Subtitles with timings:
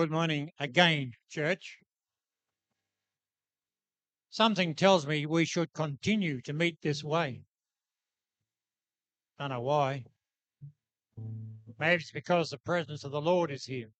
[0.00, 1.76] Good morning again, church.
[4.30, 7.42] Something tells me we should continue to meet this way.
[9.38, 10.04] I don't know why.
[11.78, 13.90] Maybe it's because the presence of the Lord is here.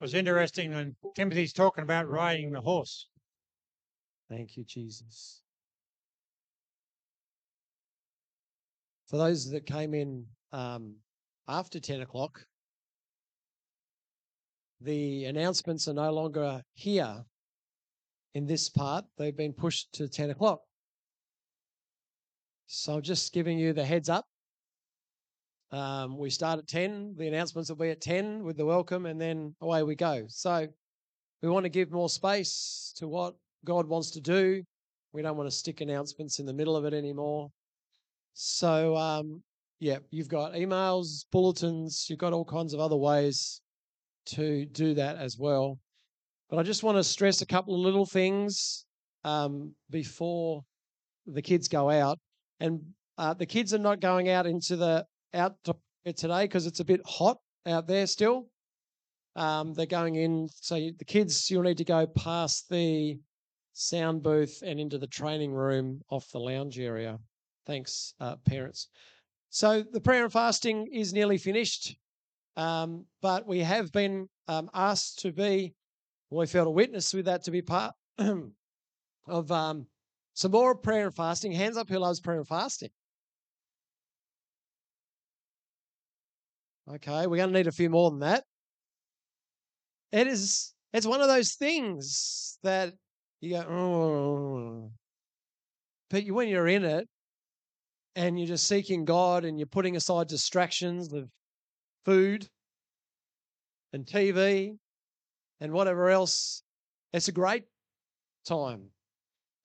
[0.00, 3.06] It was interesting when Timothy's talking about riding the horse.
[4.28, 5.42] Thank you, Jesus.
[9.06, 10.96] For those that came in um,
[11.46, 12.47] after 10 o'clock,
[14.80, 17.24] the announcements are no longer here
[18.34, 19.04] in this part.
[19.16, 20.60] They've been pushed to 10 o'clock.
[22.66, 24.26] So I'm just giving you the heads up.
[25.70, 27.16] Um, we start at 10.
[27.18, 30.24] The announcements will be at 10 with the welcome, and then away we go.
[30.28, 30.66] So
[31.42, 34.62] we want to give more space to what God wants to do.
[35.12, 37.50] We don't want to stick announcements in the middle of it anymore.
[38.34, 39.42] So, um,
[39.80, 43.60] yeah, you've got emails, bulletins, you've got all kinds of other ways
[44.28, 45.78] to do that as well.
[46.50, 48.84] But I just want to stress a couple of little things
[49.24, 50.62] um, before
[51.26, 52.18] the kids go out.
[52.60, 52.80] And
[53.18, 55.54] uh, the kids are not going out into the out
[56.04, 58.46] today because it's a bit hot out there still.
[59.36, 60.48] Um, they're going in.
[60.60, 63.18] So the kids, you'll need to go past the
[63.72, 67.18] sound booth and into the training room off the lounge area.
[67.66, 68.88] Thanks, uh, parents.
[69.50, 71.96] So the prayer and fasting is nearly finished,
[72.58, 75.74] um, but we have been um, asked to be,
[76.28, 77.94] we felt a witness with that to be part
[79.28, 79.86] of um,
[80.34, 81.52] some more prayer and fasting.
[81.52, 82.90] Hands up who loves prayer and fasting.
[86.92, 88.42] Okay, we're going to need a few more than that.
[90.10, 92.92] It is, it's one of those things that
[93.40, 94.90] you go, oh.
[96.10, 97.06] But you, when you're in it
[98.16, 101.28] and you're just seeking God and you're putting aside distractions of
[102.08, 102.48] food
[103.92, 104.78] and TV
[105.60, 106.62] and whatever else,
[107.12, 107.64] it's a great
[108.46, 108.84] time.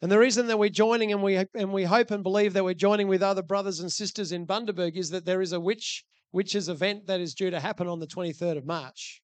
[0.02, 2.74] And the reason that we're joining and we and we hope and believe that we're
[2.74, 6.04] joining with other brothers and sisters in Bundaberg is that there is a witch
[6.34, 9.22] witches event that is due to happen on the 23rd of March.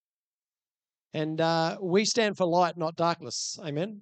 [1.14, 3.60] And uh, we stand for light, not darkness.
[3.62, 4.02] Amen.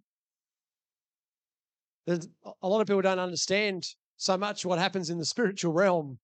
[2.05, 2.27] There's,
[2.61, 3.87] a lot of people don't understand
[4.17, 6.19] so much what happens in the spiritual realm,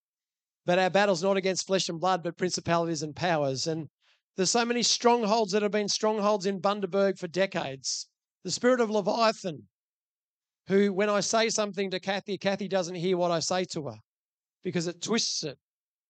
[0.65, 3.67] but our battle's not against flesh and blood, but principalities and powers.
[3.67, 3.89] And
[4.35, 8.07] there's so many strongholds that have been strongholds in Bundaberg for decades.
[8.43, 9.67] The spirit of Leviathan,
[10.67, 13.97] who, when I say something to Kathy, Kathy doesn't hear what I say to her
[14.63, 15.57] because it twists it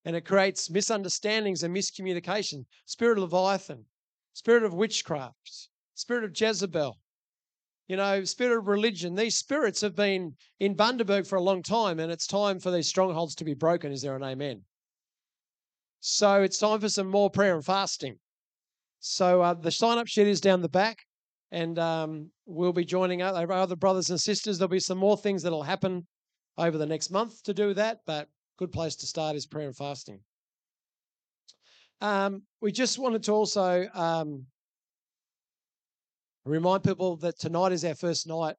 [0.06, 2.66] and it creates misunderstandings and miscommunication.
[2.86, 3.86] Spirit of Leviathan,
[4.34, 6.98] spirit of witchcraft, spirit of Jezebel,
[7.94, 9.14] you know, spirit of religion.
[9.14, 12.88] These spirits have been in Bundaberg for a long time, and it's time for these
[12.88, 13.92] strongholds to be broken.
[13.92, 14.64] Is there an amen?
[16.00, 18.18] So it's time for some more prayer and fasting.
[19.00, 21.06] So uh, the sign up sheet is down the back,
[21.52, 24.58] and um, we'll be joining other brothers and sisters.
[24.58, 26.08] There'll be some more things that'll happen
[26.58, 28.28] over the next month to do that, but
[28.58, 30.20] good place to start is prayer and fasting.
[32.02, 34.48] Um, we just wanted to also um,
[36.46, 38.56] remind people that tonight is our first night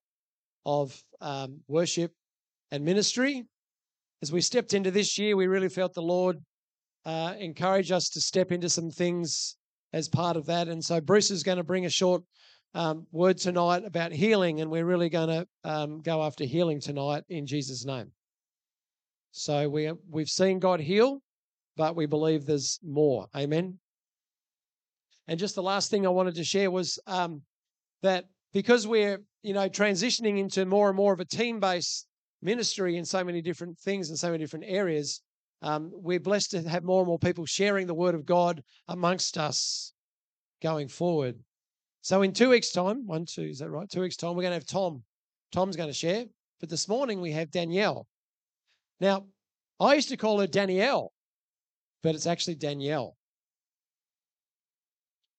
[0.65, 2.13] of um, worship
[2.71, 3.45] and ministry.
[4.23, 6.39] As we stepped into this year, we really felt the Lord
[7.05, 9.57] uh, encourage us to step into some things
[9.93, 10.69] as part of that.
[10.69, 12.23] And so Bruce is going to bring a short
[12.75, 17.23] um, word tonight about healing, and we're really going to um, go after healing tonight
[17.29, 18.11] in Jesus' name.
[19.31, 21.21] So we we've seen God heal,
[21.77, 23.27] but we believe there's more.
[23.37, 23.79] Amen.
[25.29, 27.43] And just the last thing I wanted to share was um,
[28.05, 32.07] that because we're you know transitioning into more and more of a team-based
[32.43, 35.23] ministry in so many different things in so many different areas,
[35.63, 39.39] um, we're blessed to have more and more people sharing the word of God amongst
[39.39, 39.93] us
[40.63, 41.37] going forward.
[42.03, 43.89] So in two weeks' time, one, two, is that right?
[43.89, 45.03] Two weeks' time, we're going to have Tom.
[45.53, 46.27] Tom's going to share.
[46.61, 48.07] But this morning we have Danielle.
[49.01, 49.25] Now,
[49.81, 51.13] I used to call her Danielle,
[52.03, 53.17] but it's actually Danielle.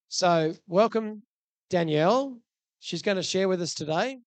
[0.08, 1.22] So, welcome,
[1.70, 2.40] Danielle.
[2.80, 4.18] She's going to share with us today.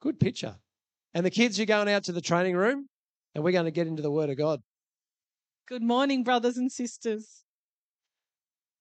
[0.00, 0.56] Good picture.
[1.14, 2.88] And the kids are going out to the training room,
[3.34, 4.60] and we're going to get into the Word of God.
[5.68, 7.44] Good morning, brothers and sisters.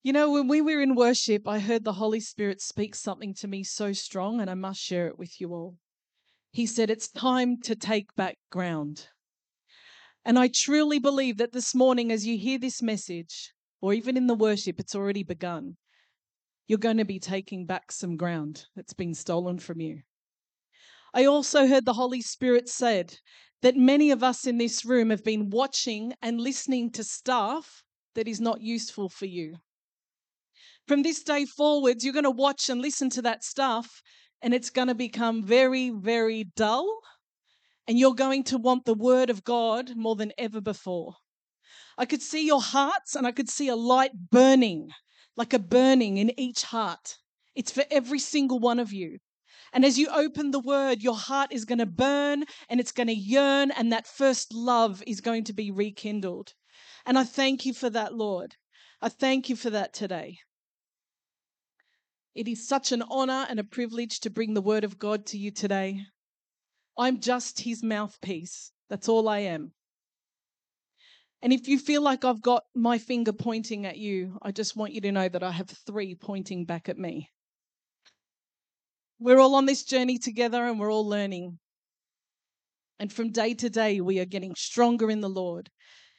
[0.04, 3.48] You know, when we were in worship, I heard the Holy Spirit speak something to
[3.48, 5.78] me so strong, and I must share it with you all.
[6.52, 9.08] He said, It's time to take back ground.
[10.26, 14.28] And I truly believe that this morning, as you hear this message, or even in
[14.28, 15.78] the worship, it's already begun,
[16.71, 20.00] you're going to be taking back some ground that's been stolen from you.
[21.13, 23.13] I also heard the Holy Spirit said
[23.62, 27.83] that many of us in this room have been watching and listening to stuff
[28.15, 29.57] that is not useful for you.
[30.88, 34.01] From this day forwards, you're going to watch and listen to that stuff,
[34.41, 37.01] and it's going to become very, very dull.
[37.85, 41.15] And you're going to want the word of God more than ever before.
[41.97, 44.88] I could see your hearts, and I could see a light burning,
[45.36, 47.18] like a burning in each heart.
[47.56, 49.19] It's for every single one of you.
[49.74, 53.07] And as you open the word, your heart is going to burn and it's going
[53.07, 56.54] to yearn, and that first love is going to be rekindled.
[57.06, 58.56] And I thank you for that, Lord.
[59.01, 60.39] I thank you for that today.
[62.36, 65.38] It is such an honor and a privilege to bring the word of God to
[65.38, 66.06] you today.
[66.98, 68.72] I'm just his mouthpiece.
[68.89, 69.74] That's all I am.
[71.42, 74.94] And if you feel like I've got my finger pointing at you, I just want
[74.94, 77.30] you to know that I have three pointing back at me.
[79.20, 81.58] We're all on this journey together and we're all learning.
[83.00, 85.70] And from day to day, we are getting stronger in the Lord.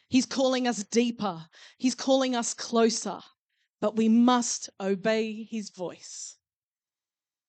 [0.09, 1.47] He's calling us deeper,
[1.79, 3.21] He's calling us closer,
[3.81, 6.37] but we must obey His voice.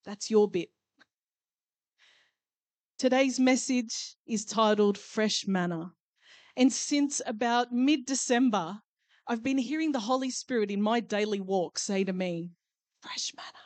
[0.04, 0.70] That's your bit.
[2.98, 5.92] Today's message is titled Fresh Manna.
[6.56, 8.80] And since about mid December,
[9.26, 12.52] I've been hearing the Holy Spirit in my daily walk say to me,
[13.00, 13.64] Fresh manna.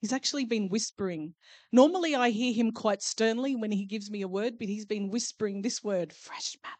[0.00, 1.34] He's actually been whispering.
[1.72, 5.10] Normally, I hear him quite sternly when he gives me a word, but he's been
[5.10, 6.76] whispering this word fresh manna.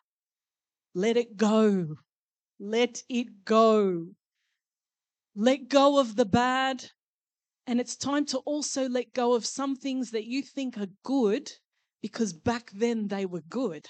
[0.94, 1.96] Let it go.
[2.58, 4.14] Let it go.
[5.34, 6.90] Let go of the bad.
[7.66, 11.50] And it's time to also let go of some things that you think are good
[12.00, 13.86] because back then they were good.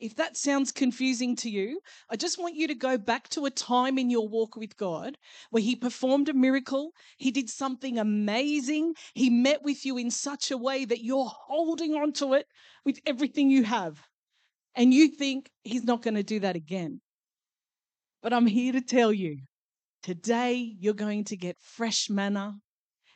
[0.00, 1.80] If that sounds confusing to you,
[2.10, 5.16] I just want you to go back to a time in your walk with God
[5.50, 10.50] where He performed a miracle, He did something amazing, He met with you in such
[10.50, 12.46] a way that you're holding on to it
[12.84, 14.02] with everything you have.
[14.74, 17.00] And you think He's not going to do that again.
[18.20, 19.38] But I'm here to tell you
[20.02, 22.56] today you're going to get fresh manna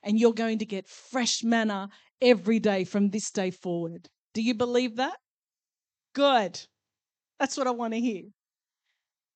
[0.03, 1.89] and you're going to get fresh manna
[2.23, 4.09] every day from this day forward.
[4.33, 5.17] Do you believe that?
[6.19, 6.61] Good.
[7.39, 8.25] That's what I want to hear.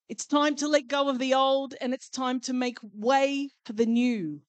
[0.08, 3.72] It's time to let go of the old and it's time to make way for
[3.72, 4.40] the new.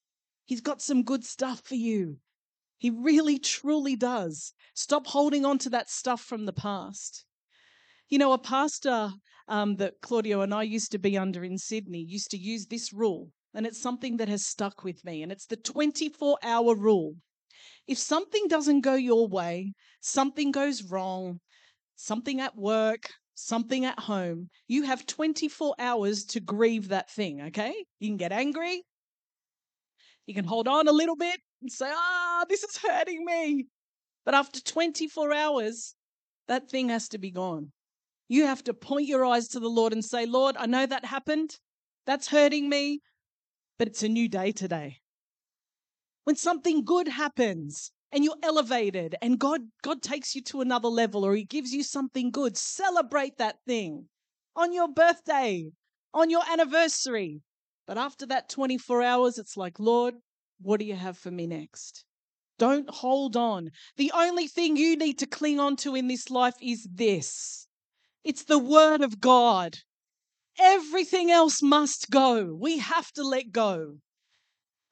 [0.44, 2.18] He's got some good stuff for you.
[2.80, 4.52] He really, truly does.
[4.74, 7.24] Stop holding on to that stuff from the past.
[8.10, 9.12] You know, a pastor
[9.48, 12.92] um, that Claudio and I used to be under in Sydney used to use this
[12.92, 17.16] rule, and it's something that has stuck with me, and it's the 24 hour rule.
[17.86, 21.40] If something doesn't go your way, something goes wrong,
[21.96, 27.74] something at work, something at home, you have 24 hours to grieve that thing, okay?
[28.00, 28.84] You can get angry.
[30.26, 33.68] You can hold on a little bit and say, ah, this is hurting me.
[34.26, 35.96] But after 24 hours,
[36.48, 37.72] that thing has to be gone.
[38.30, 41.06] You have to point your eyes to the Lord and say, Lord, I know that
[41.06, 41.58] happened.
[42.06, 43.02] That's hurting me,
[43.78, 45.00] but it's a new day today.
[46.24, 51.26] When something good happens, and you're elevated and God God takes you to another level
[51.26, 54.08] or he gives you something good, celebrate that thing
[54.56, 55.72] on your birthday,
[56.14, 57.42] on your anniversary.
[57.88, 60.14] But after that 24 hours it's like, Lord,
[60.62, 62.06] what do you have for me next?
[62.60, 63.72] Don't hold on.
[63.98, 67.68] The only thing you need to cling on to in this life is this.
[68.24, 69.80] It's the word of God.
[70.60, 72.54] Everything else must go.
[72.54, 73.98] We have to let go.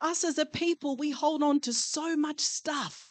[0.02, 3.11] Us as a people, we hold on to so much stuff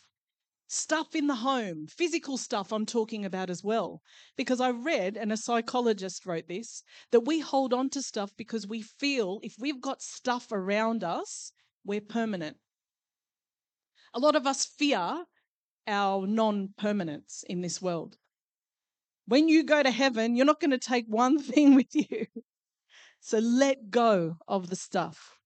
[0.72, 4.02] stuff in the home, physical stuff I'm talking about as well.
[4.36, 8.68] Because I read, and a psychologist wrote this, that we hold on to stuff because
[8.68, 11.52] we feel if we've got stuff around us,
[11.84, 12.56] we're permanent.
[14.14, 15.24] A lot of us fear
[15.88, 18.16] our non permanence in this world.
[19.26, 22.26] When you go to heaven, you're not going to take one thing with you.
[23.20, 25.39] So let go of the stuff.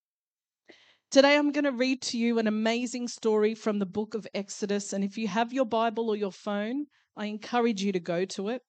[1.14, 4.92] Today, I'm going to read to you an amazing story from the book of Exodus.
[4.92, 8.48] And if you have your Bible or your phone, I encourage you to go to
[8.48, 8.62] it.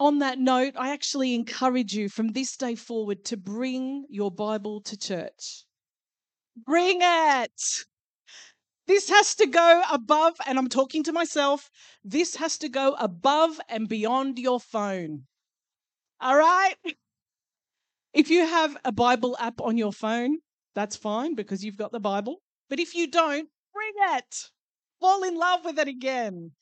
[0.00, 4.80] On that note, I actually encourage you from this day forward to bring your Bible
[4.84, 5.66] to church.
[6.64, 7.84] Bring it!
[8.86, 11.68] This has to go above, and I'm talking to myself,
[12.04, 15.24] this has to go above and beyond your phone.
[16.22, 16.76] All right?
[18.14, 20.38] If you have a Bible app on your phone,
[20.76, 22.42] that's fine because you've got the Bible.
[22.68, 24.50] But if you don't, bring it.
[25.00, 26.52] Fall in love with it again.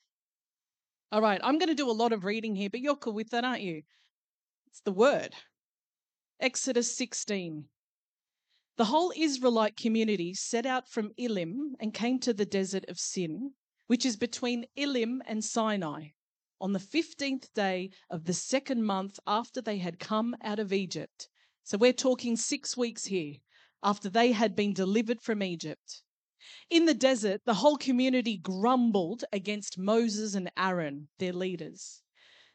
[1.11, 3.31] All right, I'm going to do a lot of reading here, but you're cool with
[3.31, 3.81] that, aren't you?
[4.67, 5.35] It's the word.
[6.39, 7.65] Exodus 16.
[8.77, 13.51] The whole Israelite community set out from Elim and came to the desert of Sin,
[13.87, 16.11] which is between Elim and Sinai.
[16.61, 21.27] on the 15th day of the second month after they had come out of Egypt.
[21.63, 23.35] So we're talking six weeks here
[23.85, 26.01] after they had been delivered from Egypt.
[26.71, 32.01] In the desert, the whole community grumbled against Moses and Aaron, their leaders.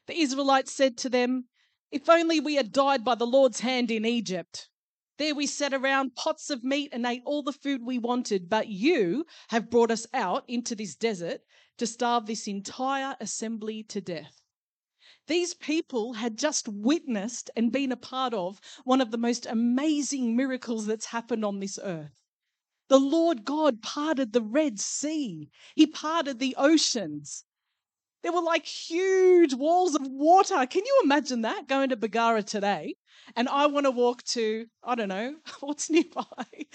[0.07, 1.47] The Israelites said to them,
[1.89, 4.69] If only we had died by the Lord's hand in Egypt.
[5.17, 8.67] There we sat around pots of meat and ate all the food we wanted, but
[8.67, 11.41] you have brought us out into this desert
[11.77, 14.40] to starve this entire assembly to death.
[15.31, 20.35] These people had just witnessed and been a part of one of the most amazing
[20.35, 22.21] miracles that's happened on this earth.
[22.89, 27.45] The Lord God parted the Red Sea, He parted the oceans.
[28.23, 30.65] There were like huge walls of water.
[30.65, 32.95] Can you imagine that going to Bargara today?
[33.33, 36.65] And I want to walk to, I don't know, what's nearby?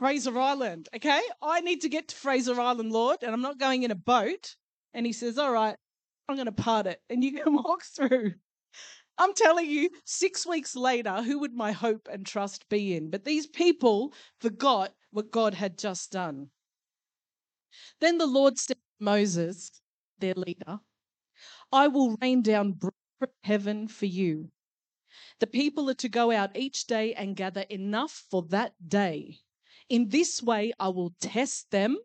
[0.00, 0.88] Fraser Island.
[0.96, 1.22] Okay.
[1.40, 4.56] I need to get to Fraser Island, Lord, and I'm not going in a boat.
[4.92, 5.76] And he says, All right,
[6.28, 7.00] I'm going to part it.
[7.08, 8.34] And you can walk through.
[9.16, 13.10] I'm telling you, six weeks later, who would my hope and trust be in?
[13.10, 16.50] But these people forgot what God had just done.
[18.00, 19.70] Then the Lord said to Moses,
[20.18, 20.80] their leader,
[21.72, 24.50] I will rain down bread from heaven for you.
[25.40, 29.40] The people are to go out each day and gather enough for that day.
[29.88, 31.98] In this way, I will test them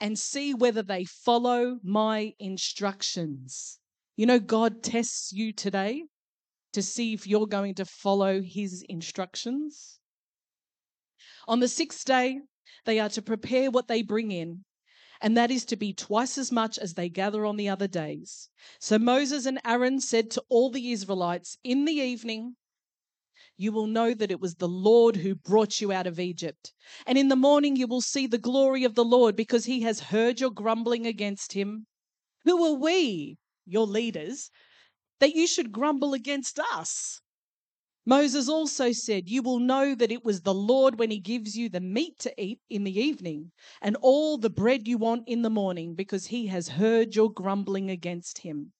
[0.00, 3.78] and see whether they follow my instructions.
[4.16, 6.04] You know, God tests you today
[6.72, 9.98] to see if you're going to follow his instructions.
[11.48, 12.40] On the sixth day,
[12.84, 14.64] they are to prepare what they bring in,
[15.20, 18.48] and that is to be twice as much as they gather on the other days.
[18.78, 22.56] So Moses and Aaron said to all the Israelites, In the evening,
[23.60, 26.72] you will know that it was the Lord who brought you out of Egypt.
[27.06, 30.00] And in the morning, you will see the glory of the Lord because he has
[30.00, 31.86] heard your grumbling against him.
[32.44, 33.36] Who are we,
[33.66, 34.50] your leaders,
[35.18, 37.20] that you should grumble against us?
[38.06, 41.68] Moses also said, You will know that it was the Lord when he gives you
[41.68, 43.52] the meat to eat in the evening
[43.82, 47.90] and all the bread you want in the morning because he has heard your grumbling
[47.90, 48.72] against him.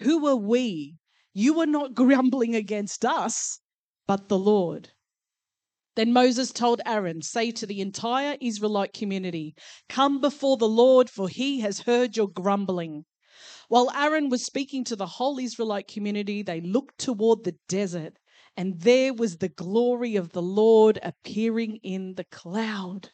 [0.00, 0.96] Who are we?
[1.32, 3.60] You are not grumbling against us,
[4.08, 4.90] but the Lord.
[5.94, 9.54] Then Moses told Aaron, Say to the entire Israelite community,
[9.88, 13.04] Come before the Lord, for he has heard your grumbling.
[13.68, 18.18] While Aaron was speaking to the whole Israelite community, they looked toward the desert,
[18.56, 23.10] and there was the glory of the Lord appearing in the cloud.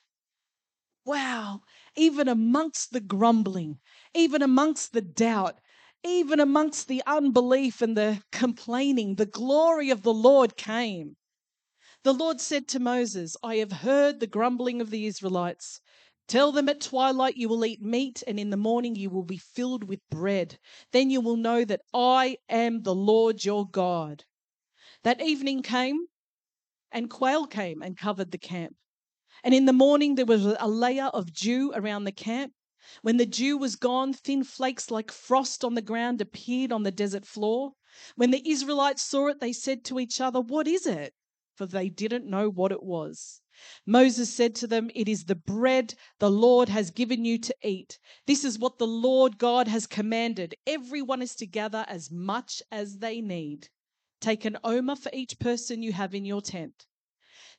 [1.04, 1.62] Wow,
[1.96, 3.80] even amongst the grumbling,
[4.14, 5.58] even amongst the doubt,
[6.04, 11.16] even amongst the unbelief and the complaining, the glory of the Lord came.
[12.02, 15.80] The Lord said to Moses, I have heard the grumbling of the Israelites.
[16.28, 19.38] Tell them at twilight you will eat meat, and in the morning you will be
[19.38, 20.58] filled with bread.
[20.92, 24.25] Then you will know that I am the Lord your God.
[25.02, 26.06] That evening came,
[26.92, 28.76] and quail came and covered the camp.
[29.42, 32.52] And in the morning there was a layer of dew around the camp.
[33.00, 36.90] When the dew was gone, thin flakes like frost on the ground appeared on the
[36.90, 37.76] desert floor.
[38.14, 41.14] When the Israelites saw it, they said to each other, What is it?
[41.54, 43.40] For they didn't know what it was.
[43.86, 47.98] Moses said to them, It is the bread the Lord has given you to eat.
[48.26, 50.54] This is what the Lord God has commanded.
[50.66, 53.68] Everyone is to gather as much as they need.
[54.20, 56.86] Take an omer for each person you have in your tent.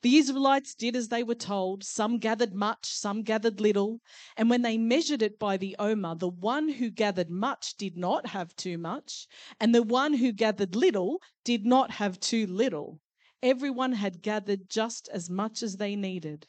[0.06, 1.84] The Israelites did as they were told.
[1.84, 4.02] Some gathered much, some gathered little.
[4.38, 8.28] And when they measured it by the omer, the one who gathered much did not
[8.28, 9.26] have too much,
[9.60, 13.02] and the one who gathered little did not have too little.
[13.42, 16.46] Everyone had gathered just as much as they needed.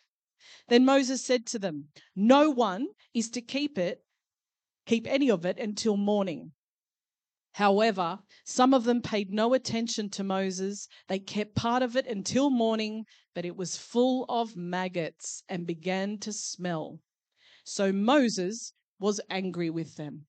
[0.69, 4.05] Then Moses said to them, No one is to keep it,
[4.85, 6.53] keep any of it until morning.
[7.57, 10.89] However, some of them paid no attention to Moses.
[11.09, 16.19] They kept part of it until morning, but it was full of maggots and began
[16.19, 17.01] to smell.
[17.65, 20.27] So Moses was angry with them.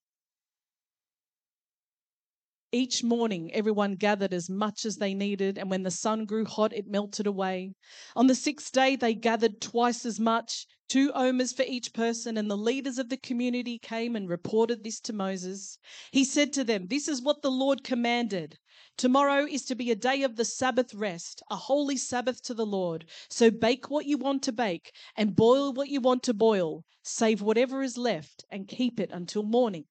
[2.73, 6.73] Each morning, everyone gathered as much as they needed, and when the sun grew hot,
[6.73, 7.75] it melted away.
[8.13, 12.51] On the sixth day, they gathered twice as much, two omers for each person, and
[12.51, 15.79] the leaders of the community came and reported this to Moses.
[16.11, 18.59] He said to them, This is what the Lord commanded.
[18.97, 22.65] Tomorrow is to be a day of the Sabbath rest, a holy Sabbath to the
[22.65, 23.05] Lord.
[23.29, 26.83] So bake what you want to bake, and boil what you want to boil.
[27.01, 29.85] Save whatever is left, and keep it until morning.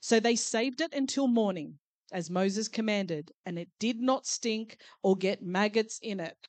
[0.00, 1.78] So they saved it until morning
[2.12, 6.48] as Moses commanded, and it did not stink or get maggots in it.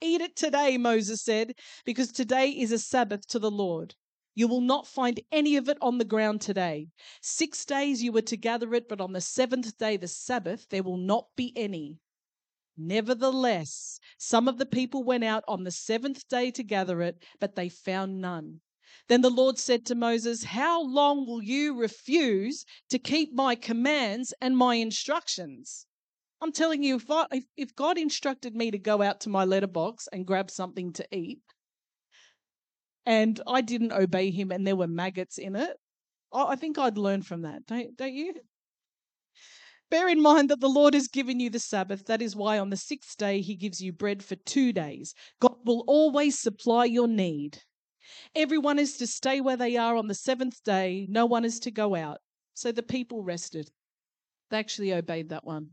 [0.00, 3.94] Eat it today, Moses said, because today is a Sabbath to the Lord.
[4.34, 6.88] You will not find any of it on the ground today.
[7.20, 10.82] Six days you were to gather it, but on the seventh day, the Sabbath, there
[10.82, 11.98] will not be any.
[12.78, 17.54] Nevertheless, some of the people went out on the seventh day to gather it, but
[17.54, 18.60] they found none.
[19.08, 24.34] Then the Lord said to Moses, How long will you refuse to keep my commands
[24.40, 25.86] and my instructions?
[26.40, 30.08] I'm telling you, if, I, if, God instructed me to go out to my letterbox
[30.12, 31.40] and grab something to eat,
[33.04, 35.76] and I didn't obey him and there were maggots in it,
[36.32, 38.34] I, I think I'd learn from that, don't, don't you?
[39.90, 42.06] Bear in mind that the Lord has given you the Sabbath.
[42.06, 45.14] That is why on the sixth day he gives you bread for two days.
[45.40, 47.60] God will always supply your need.
[48.34, 51.06] Everyone is to stay where they are on the seventh day.
[51.08, 52.20] No one is to go out.
[52.54, 53.70] So the people rested.
[54.50, 55.70] They actually obeyed that one.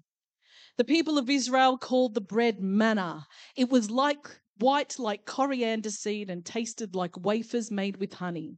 [0.78, 3.28] The people of Israel called the bread manna.
[3.56, 8.58] It was like white like coriander seed and tasted like wafers made with honey.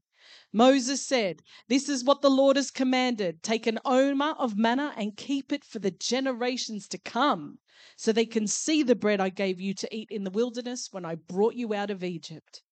[0.52, 3.42] Moses said, This is what the Lord has commanded.
[3.42, 7.60] Take an omer of manna and keep it for the generations to come,
[7.96, 11.06] so they can see the bread I gave you to eat in the wilderness when
[11.06, 12.64] I brought you out of Egypt.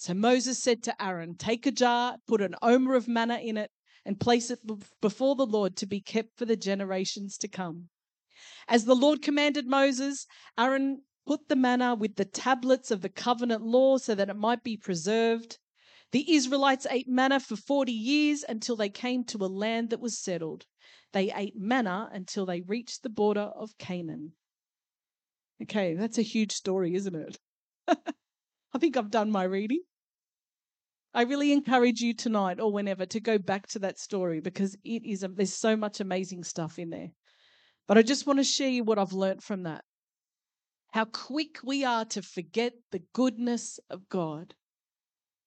[0.00, 3.72] So Moses said to Aaron, Take a jar, put an omer of manna in it,
[4.04, 4.60] and place it
[5.00, 7.88] before the Lord to be kept for the generations to come.
[8.68, 13.64] As the Lord commanded Moses, Aaron put the manna with the tablets of the covenant
[13.64, 15.58] law so that it might be preserved.
[16.12, 20.16] The Israelites ate manna for 40 years until they came to a land that was
[20.16, 20.64] settled.
[21.10, 24.34] They ate manna until they reached the border of Canaan.
[25.60, 27.40] Okay, that's a huge story, isn't it?
[28.74, 29.82] I think I've done my reading.
[31.14, 35.04] I really encourage you tonight or whenever to go back to that story because it
[35.04, 37.10] is there's so much amazing stuff in there.
[37.86, 39.84] But I just want to share you what I've learnt from that.
[40.92, 44.54] How quick we are to forget the goodness of God.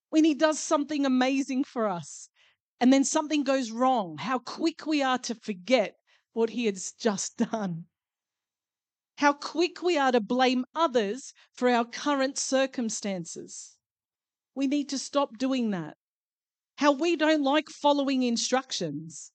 [0.10, 2.28] When He does something amazing for us
[2.80, 5.96] and then something goes wrong, how quick we are to forget
[6.34, 7.86] what He has just done.
[9.18, 13.78] How quick we are to blame others for our current circumstances.
[14.56, 15.98] We need to stop doing that.
[16.78, 19.32] How we don't like following instructions.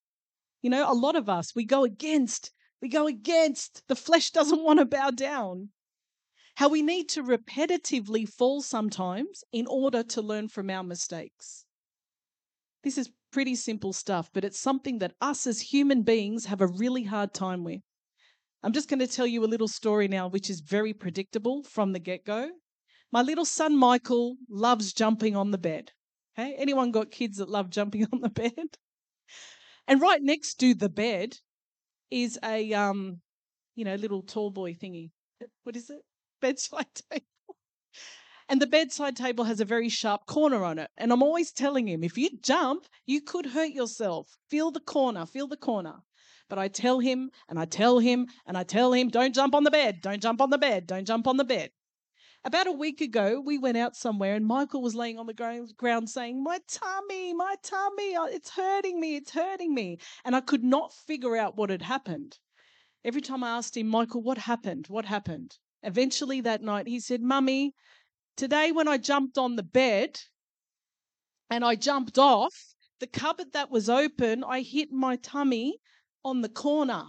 [0.62, 3.82] You know, a lot of us, we go against we go against.
[3.88, 5.70] The flesh doesn't want to bow down.
[6.56, 11.66] How we need to repetitively fall sometimes in order to learn from our mistakes.
[12.82, 16.66] This is pretty simple stuff, but it's something that us as human beings have a
[16.66, 17.82] really hard time with.
[18.62, 21.92] I'm just going to tell you a little story now, which is very predictable from
[21.92, 22.50] the get go.
[23.12, 25.92] My little son Michael loves jumping on the bed.
[26.38, 28.78] Okay, anyone got kids that love jumping on the bed?
[29.86, 31.38] And right next to the bed
[32.10, 33.20] is a um,
[33.76, 35.10] you know, little tall boy thingy.
[35.62, 36.02] What is it?
[36.40, 37.26] Bedside table.
[38.48, 40.90] And the bedside table has a very sharp corner on it.
[40.96, 44.38] And I'm always telling him, if you jump, you could hurt yourself.
[44.48, 46.02] Feel the corner, feel the corner.
[46.48, 49.64] But I tell him and I tell him and I tell him, don't jump on
[49.64, 51.70] the bed, don't jump on the bed, don't jump on the bed.
[52.44, 56.08] About a week ago, we went out somewhere and Michael was laying on the ground
[56.08, 59.98] saying, My tummy, my tummy, uh, it's hurting me, it's hurting me.
[60.24, 62.38] And I could not figure out what had happened.
[63.04, 64.86] Every time I asked him, Michael, what happened?
[64.86, 65.58] What happened?
[65.82, 67.74] Eventually that night, he said, Mummy,
[68.36, 70.20] today when I jumped on the bed
[71.50, 75.80] and I jumped off, the cupboard that was open, I hit my tummy
[76.26, 77.04] on the corner.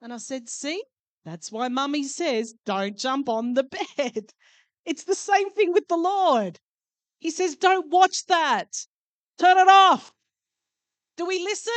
[0.00, 0.82] And I said, See,
[1.26, 3.64] that's why mummy says, don't jump on the
[3.96, 4.32] bed.
[4.84, 6.60] It's the same thing with the Lord.
[7.18, 8.86] He says, don't watch that.
[9.36, 10.12] Turn it off.
[11.16, 11.72] Do we listen?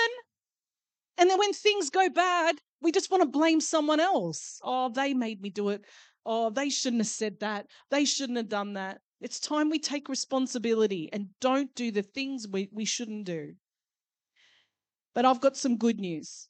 [1.18, 4.60] And then when things go bad, we just want to blame someone else.
[4.64, 5.84] Oh, they made me do it.
[6.28, 7.66] Oh, they shouldn't have said that.
[7.90, 9.02] They shouldn't have done that.
[9.20, 13.56] It's time we take responsibility and don't do the things we, we shouldn't do.
[15.20, 16.48] But I've got some good news.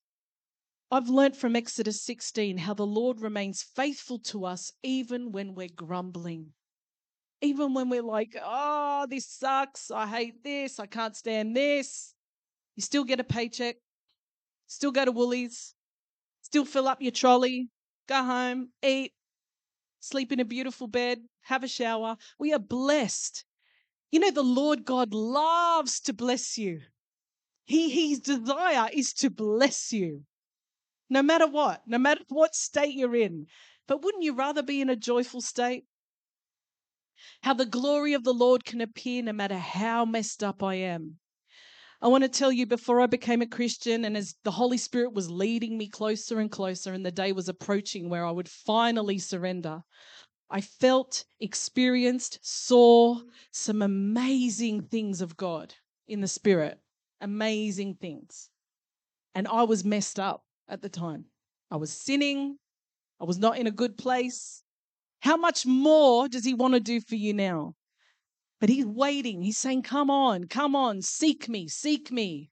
[0.91, 5.75] I've learnt from Exodus 16 how the Lord remains faithful to us even when we're
[5.75, 6.53] grumbling.
[7.41, 9.89] Even when we're like, oh, this sucks.
[9.89, 10.79] I hate this.
[10.79, 12.13] I can't stand this.
[12.75, 13.77] You still get a paycheck,
[14.67, 15.73] still go to Woolies,
[16.43, 17.69] still fill up your trolley,
[18.07, 19.13] go home, eat,
[19.99, 22.17] sleep in a beautiful bed, have a shower.
[22.37, 23.45] We are blessed.
[24.11, 26.81] You know, the Lord God loves to bless you.
[27.69, 30.25] He, his desire is to bless you
[31.07, 33.45] no matter what, no matter what state you're in.
[33.85, 35.85] But wouldn't you rather be in a joyful state?
[37.43, 41.19] How the glory of the Lord can appear no matter how messed up I am.
[42.01, 45.13] I want to tell you before I became a Christian, and as the Holy Spirit
[45.13, 49.19] was leading me closer and closer, and the day was approaching where I would finally
[49.19, 49.83] surrender,
[50.49, 55.75] I felt, experienced, saw some amazing things of God
[56.07, 56.79] in the spirit.
[57.21, 58.49] Amazing things.
[59.35, 61.25] And I was messed up at the time.
[61.71, 62.57] I was sinning.
[63.19, 64.63] I was not in a good place.
[65.21, 67.75] How much more does he want to do for you now?
[68.59, 69.41] But he's waiting.
[69.41, 72.51] He's saying, Come on, come on, seek me, seek me.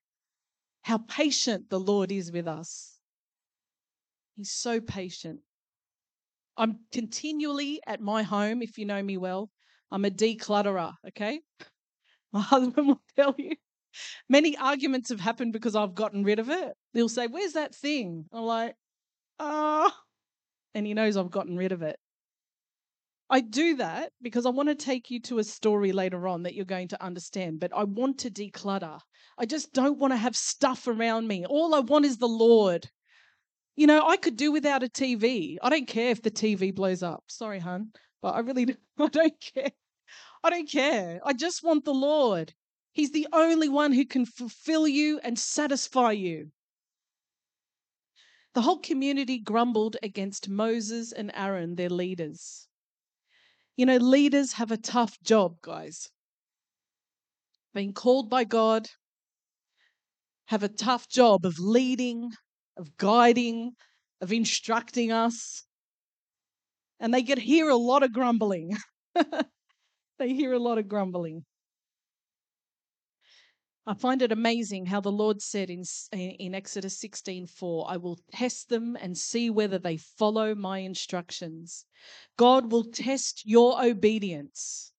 [0.82, 2.98] How patient the Lord is with us.
[4.36, 5.42] He's so patient.
[6.56, 9.50] I'm continually at my home, if you know me well.
[9.92, 11.42] I'm a declutterer, okay?
[12.34, 13.56] My husband will tell you.
[14.30, 16.74] Many arguments have happened because I've gotten rid of it.
[16.94, 18.26] He'll say, Where's that thing?
[18.32, 18.76] I'm like,
[19.40, 19.92] Ah.
[19.92, 19.98] Oh.
[20.74, 21.98] And he knows I've gotten rid of it.
[23.30, 26.54] I do that because I want to take you to a story later on that
[26.54, 29.00] you're going to understand, but I want to declutter.
[29.38, 31.46] I just don't want to have stuff around me.
[31.46, 32.90] All I want is the Lord.
[33.76, 35.58] You know, I could do without a TV.
[35.62, 37.26] I don't care if the TV blows up.
[37.28, 39.72] Sorry, hun, but I really I don't care.
[40.44, 41.20] I don't care.
[41.26, 42.54] I just want the Lord.
[42.98, 46.50] He's the only one who can fulfill you and satisfy you.
[48.56, 52.68] The whole community grumbled against Moses and Aaron, their leaders.
[53.76, 56.10] You know, leaders have a tough job, guys.
[57.76, 58.88] Being called by God,
[60.46, 62.32] have a tough job of leading,
[62.78, 63.74] of guiding,
[64.22, 65.66] of instructing us.
[67.00, 68.76] And they get hear a lot of grumbling.
[70.18, 71.46] they hear a lot of grumbling.
[73.90, 78.68] I find it amazing how the Lord said in, in Exodus 16:4, I will test
[78.68, 81.86] them and see whether they follow my instructions.
[82.36, 84.92] God will test your obedience.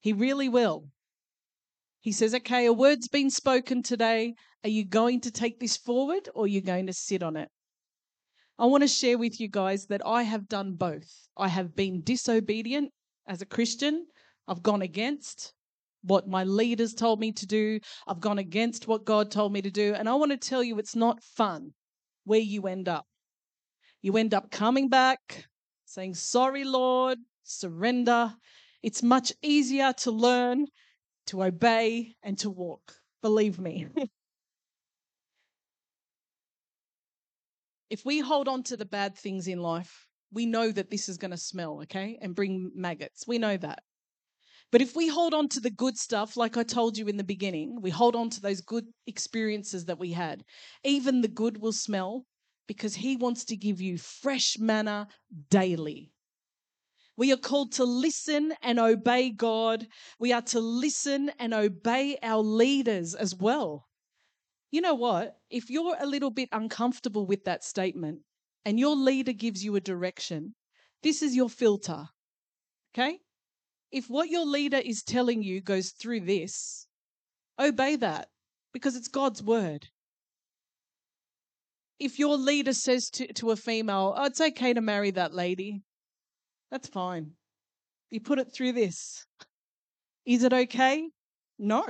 [0.00, 0.88] He really will.
[2.00, 4.34] He says, okay, a word's been spoken today.
[4.64, 7.50] Are you going to take this forward or are you going to sit on it?
[8.58, 11.28] I want to share with you guys that I have done both.
[11.36, 12.92] I have been disobedient
[13.26, 14.06] as a Christian,
[14.48, 15.52] I've gone against,
[16.02, 17.80] what my leaders told me to do.
[18.06, 19.94] I've gone against what God told me to do.
[19.94, 21.72] And I want to tell you, it's not fun
[22.24, 23.06] where you end up.
[24.02, 25.46] You end up coming back,
[25.84, 28.34] saying, Sorry, Lord, surrender.
[28.82, 30.66] It's much easier to learn,
[31.28, 32.94] to obey, and to walk.
[33.22, 33.86] Believe me.
[37.90, 41.18] if we hold on to the bad things in life, we know that this is
[41.18, 43.24] going to smell, okay, and bring maggots.
[43.28, 43.84] We know that.
[44.72, 47.24] But if we hold on to the good stuff, like I told you in the
[47.24, 50.44] beginning, we hold on to those good experiences that we had,
[50.82, 52.24] even the good will smell
[52.66, 55.08] because He wants to give you fresh manna
[55.50, 56.10] daily.
[57.18, 59.86] We are called to listen and obey God.
[60.18, 63.86] We are to listen and obey our leaders as well.
[64.70, 65.36] You know what?
[65.50, 68.20] If you're a little bit uncomfortable with that statement
[68.64, 70.54] and your leader gives you a direction,
[71.02, 72.06] this is your filter.
[72.94, 73.18] Okay?
[73.92, 76.86] If what your leader is telling you goes through this,
[77.60, 78.28] obey that
[78.72, 79.86] because it's God's word.
[82.00, 85.82] If your leader says to, to a female, oh, it's okay to marry that lady,
[86.70, 87.32] that's fine.
[88.10, 89.26] You put it through this.
[90.24, 91.08] Is it okay?
[91.58, 91.84] No.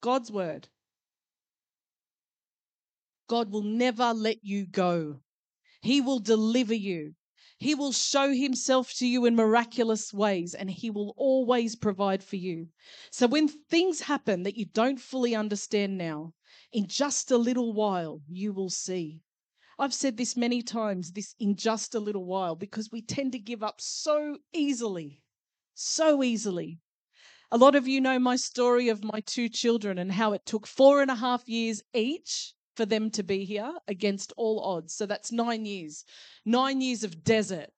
[0.00, 0.68] God's word.
[3.28, 5.20] God will never let you go.
[5.82, 7.14] He will deliver you.
[7.62, 12.36] He will show himself to you in miraculous ways and he will always provide for
[12.36, 12.70] you.
[13.10, 16.32] So when things happen that you don't fully understand now,
[16.72, 19.20] in just a little while, you will see.
[19.78, 23.38] I've said this many times, this in just a little while, because we tend to
[23.38, 25.20] give up so easily,
[25.74, 26.78] so easily.
[27.50, 30.66] A lot of you know my story of my two children and how it took
[30.66, 34.94] four and a half years each for them to be here against all odds.
[34.94, 36.04] So that's nine years.
[36.44, 37.70] Nine years of desert.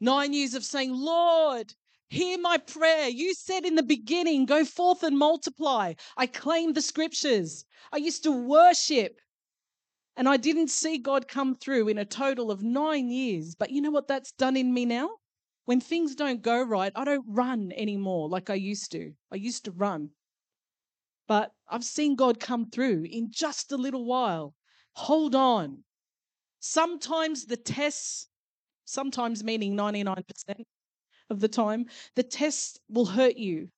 [0.00, 1.74] Nine years of saying, Lord,
[2.08, 3.08] hear my prayer.
[3.08, 5.94] You said in the beginning, go forth and multiply.
[6.16, 7.64] I claim the scriptures.
[7.92, 9.20] I used to worship.
[10.16, 13.54] And I didn't see God come through in a total of nine years.
[13.54, 15.10] But you know what that's done in me now?
[15.64, 19.12] When things don't go right, I don't run anymore like I used to.
[19.30, 20.10] I used to run.
[21.28, 24.54] But I've seen God come through in just a little while.
[24.94, 25.84] Hold on.
[26.60, 28.28] Sometimes the tests,
[28.84, 30.24] sometimes meaning 99%
[31.30, 33.68] of the time, the tests will hurt you.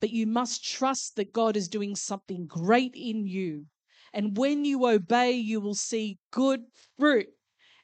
[0.00, 3.66] But you must trust that God is doing something great in you.
[4.12, 6.60] And when you obey, you will see good
[6.98, 7.28] fruit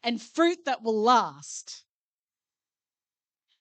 [0.03, 1.85] and fruit that will last.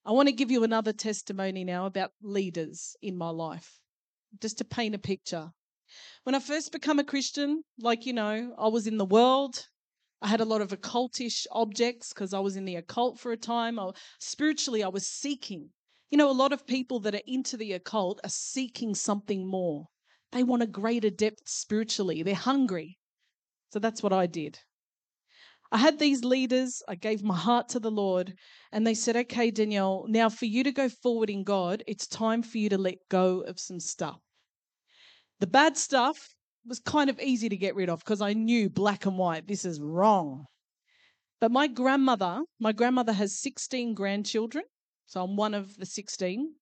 [0.06, 3.80] I want to give you another testimony now about leaders in my life
[4.42, 5.52] just to paint a picture.
[6.24, 9.68] When I first became a Christian, like you know, I was in the world.
[10.22, 13.38] I had a lot of occultish objects because I was in the occult for a
[13.38, 13.80] time.
[13.80, 15.72] I, spiritually, I was seeking.
[16.12, 19.88] You know, a lot of people that are into the occult are seeking something more.
[20.32, 22.22] They want a greater depth spiritually.
[22.22, 23.00] They're hungry.
[23.72, 24.60] So that's what I did.
[25.72, 28.36] I had these leaders, I gave my heart to the Lord,
[28.72, 32.44] and they said, Okay, Danielle, now for you to go forward in God, it's time
[32.44, 34.20] for you to let go of some stuff.
[35.42, 36.36] The bad stuff
[36.68, 39.66] was kind of easy to get rid of because I knew black and white, this
[39.66, 40.46] is wrong.
[41.40, 44.66] But my grandmother, my grandmother has 16 grandchildren,
[45.08, 46.54] so I'm one of the 16.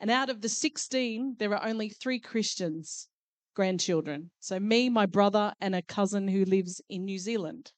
[0.00, 3.06] And out of the 16, there are only three Christians
[3.54, 4.32] grandchildren.
[4.40, 7.70] So me, my brother, and a cousin who lives in New Zealand.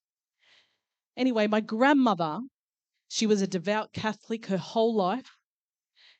[1.18, 2.40] Anyway, my grandmother,
[3.08, 5.36] she was a devout Catholic her whole life.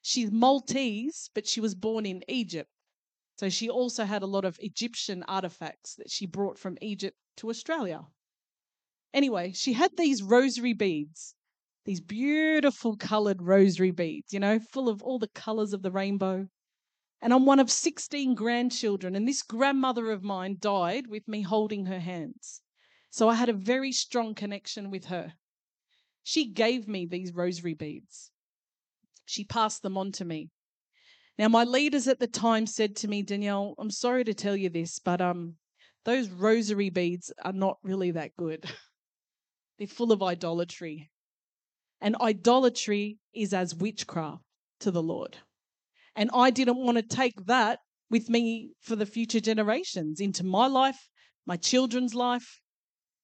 [0.03, 2.69] She's Maltese, but she was born in Egypt.
[3.37, 7.51] So she also had a lot of Egyptian artifacts that she brought from Egypt to
[7.51, 8.07] Australia.
[9.13, 11.35] Anyway, she had these rosary beads,
[11.85, 16.49] these beautiful colored rosary beads, you know, full of all the colors of the rainbow.
[17.21, 21.87] And I'm one of 16 grandchildren, and this grandmother of mine died with me holding
[21.87, 22.63] her hands.
[23.11, 25.35] So I had a very strong connection with her.
[26.23, 28.31] She gave me these rosary beads.
[29.25, 30.51] She passed them on to me.
[31.39, 34.71] Now, my leaders at the time said to me, Danielle, I'm sorry to tell you
[34.71, 35.57] this, but um,
[36.05, 38.65] those rosary beads are not really that good.
[39.79, 41.11] They're full of idolatry.
[42.01, 44.43] And idolatry is as witchcraft
[44.81, 45.37] to the Lord.
[46.15, 50.67] And I didn't want to take that with me for the future generations into my
[50.67, 51.09] life,
[51.45, 52.61] my children's life,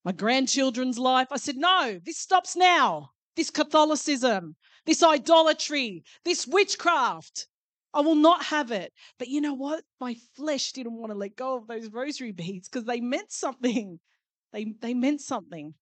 [0.05, 1.29] my grandchildren's life.
[1.31, 3.11] I said, no, this stops now.
[3.37, 7.46] This Catholicism, this idolatry, this witchcraft.
[7.94, 8.92] I will not have it.
[9.18, 9.85] But you know what?
[10.00, 14.00] My flesh didn't want to let go of those rosary beads because they meant something.
[14.52, 15.74] They, they meant something.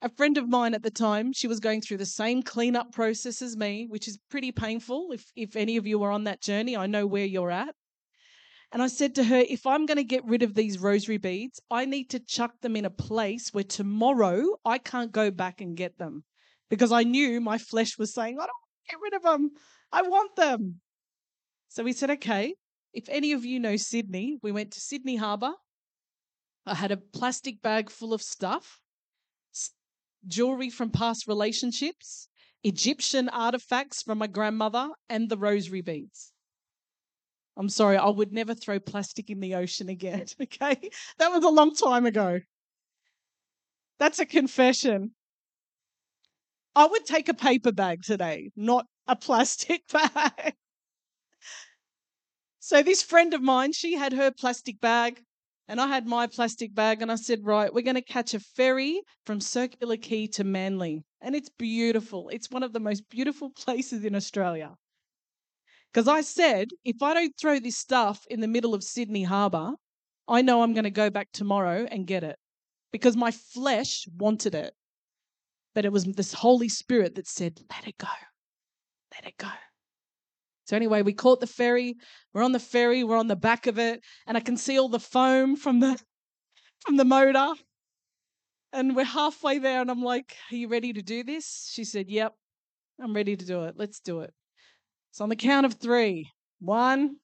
[0.00, 3.42] A friend of mine at the time, she was going through the same cleanup process
[3.42, 5.08] as me, which is pretty painful.
[5.12, 7.74] If, if any of you are on that journey, I know where you're at.
[8.70, 11.58] And I said to her, if I'm going to get rid of these rosary beads,
[11.70, 15.76] I need to chuck them in a place where tomorrow I can't go back and
[15.76, 16.24] get them
[16.68, 19.50] because I knew my flesh was saying, I don't want to get rid of them.
[19.90, 20.80] I want them.
[21.68, 22.54] So we said, okay,
[22.92, 25.52] if any of you know Sydney, we went to Sydney Harbour.
[26.66, 28.80] I had a plastic bag full of stuff,
[30.26, 32.28] jewelry from past relationships,
[32.64, 36.32] Egyptian artifacts from my grandmother, and the rosary beads.
[37.56, 40.26] I'm sorry, I would never throw plastic in the ocean again.
[40.40, 40.90] Okay.
[41.18, 42.40] That was a long time ago.
[43.98, 45.12] That's a confession.
[46.74, 50.54] I would take a paper bag today, not a plastic bag.
[52.68, 55.22] So, this friend of mine, she had her plastic bag,
[55.68, 58.40] and I had my plastic bag, and I said, Right, we're going to catch a
[58.40, 61.02] ferry from Circular Quay to Manly.
[61.22, 62.28] And it's beautiful.
[62.28, 64.74] It's one of the most beautiful places in Australia.
[65.90, 69.72] Because I said, if I don't throw this stuff in the middle of Sydney Harbour,
[70.28, 72.36] I know I'm going to go back tomorrow and get it.
[72.92, 74.74] Because my flesh wanted it.
[75.74, 78.08] But it was this Holy Spirit that said, let it go.
[79.14, 79.48] Let it go.
[80.68, 81.96] So anyway, we caught the ferry.
[82.34, 83.02] We're on the ferry.
[83.02, 85.98] We're on the back of it, and I can see all the foam from the
[86.80, 87.54] from the motor.
[88.74, 92.10] And we're halfway there, and I'm like, "Are you ready to do this?" She said,
[92.10, 92.36] "Yep,
[93.00, 93.76] I'm ready to do it.
[93.78, 94.34] Let's do it."
[95.10, 97.16] So on the count of three, one,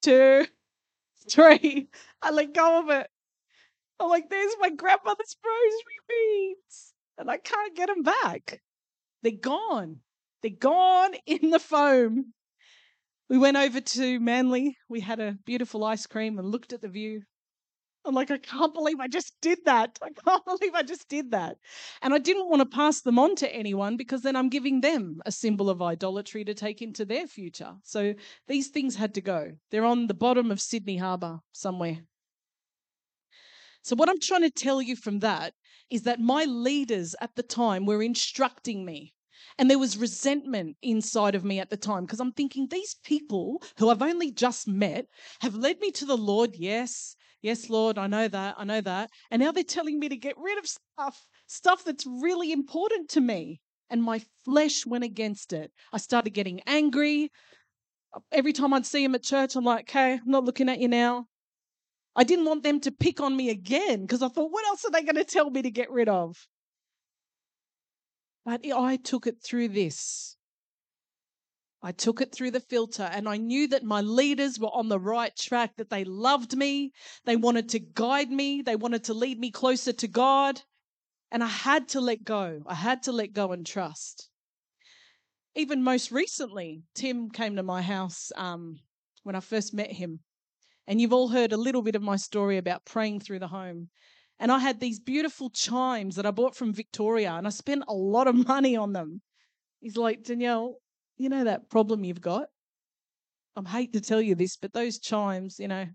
[0.00, 0.46] two,
[1.28, 1.88] three,
[2.22, 3.10] I let go of it.
[3.98, 8.62] I'm like, "There's my grandmother's rosary beads, and I can't get them back.
[9.22, 10.02] They're gone.
[10.42, 12.32] They're gone in the foam."
[13.30, 14.76] We went over to Manly.
[14.88, 17.22] We had a beautiful ice cream and looked at the view.
[18.04, 20.00] I'm like, I can't believe I just did that.
[20.02, 21.56] I can't believe I just did that.
[22.02, 25.20] And I didn't want to pass them on to anyone because then I'm giving them
[25.24, 27.76] a symbol of idolatry to take into their future.
[27.84, 28.14] So
[28.48, 29.52] these things had to go.
[29.70, 31.98] They're on the bottom of Sydney Harbour somewhere.
[33.82, 35.54] So, what I'm trying to tell you from that
[35.88, 39.14] is that my leaders at the time were instructing me
[39.60, 43.62] and there was resentment inside of me at the time because I'm thinking, these people
[43.76, 45.04] who I've only just met
[45.42, 46.56] have led me to the Lord.
[46.56, 49.10] Yes, yes, Lord, I know that, I know that.
[49.30, 53.20] And now they're telling me to get rid of stuff, stuff that's really important to
[53.20, 53.60] me.
[53.90, 55.70] And my flesh went against it.
[55.92, 57.30] I started getting angry.
[58.32, 60.88] Every time I'd see him at church, I'm like, okay, I'm not looking at you
[60.88, 61.26] now.
[62.16, 64.90] I didn't want them to pick on me again because I thought, what else are
[64.90, 66.34] they going to tell me to get rid of?
[68.44, 70.36] But I took it through this.
[71.82, 75.00] I took it through the filter and I knew that my leaders were on the
[75.00, 76.92] right track, that they loved me.
[77.24, 78.60] They wanted to guide me.
[78.60, 80.60] They wanted to lead me closer to God.
[81.30, 82.62] And I had to let go.
[82.66, 84.28] I had to let go and trust.
[85.54, 88.80] Even most recently, Tim came to my house um,
[89.22, 90.20] when I first met him.
[90.86, 93.88] And you've all heard a little bit of my story about praying through the home.
[94.40, 97.92] And I had these beautiful chimes that I bought from Victoria, and I spent a
[97.94, 99.20] lot of money on them.
[99.80, 100.76] He's like, Danielle,
[101.18, 102.48] you know that problem you've got?
[103.54, 105.86] I hate to tell you this, but those chimes, you know,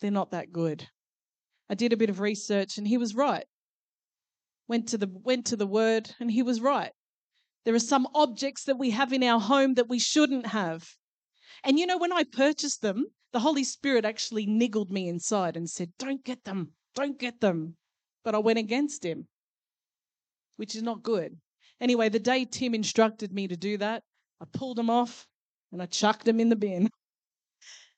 [0.00, 0.88] they're not that good.
[1.70, 3.46] I did a bit of research and he was right.
[4.66, 6.92] Went to the went to the word and he was right.
[7.64, 10.96] There are some objects that we have in our home that we shouldn't have.
[11.62, 15.70] And you know when I purchased them, the Holy Spirit actually niggled me inside and
[15.70, 16.74] said, "Don't get them.
[16.94, 17.76] Don't get them."
[18.24, 19.26] But I went against him,
[20.56, 21.40] which is not good.
[21.80, 24.04] Anyway, the day Tim instructed me to do that,
[24.40, 25.26] I pulled them off
[25.70, 26.88] and I chucked them in the bin.